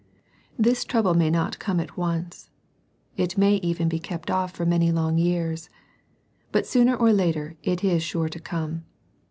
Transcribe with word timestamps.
This 0.57 0.83
trouble 0.83 1.13
may 1.13 1.29
not 1.29 1.59
come 1.59 1.79
at 1.79 1.95
once. 1.95 2.49
It 3.17 3.37
may 3.37 3.57
even 3.57 3.87
be 3.87 3.99
kept 3.99 4.31
off 4.31 4.49
for 4.51 4.65
many 4.65 4.91
long 4.91 5.19
years. 5.19 5.69
But 6.51 6.65
sooner 6.65 6.95
or 6.95 7.13
later 7.13 7.55
it 7.61 7.83
is 7.83 8.01
sure 8.01 8.27
to 8.27 8.39
come. 8.39 8.85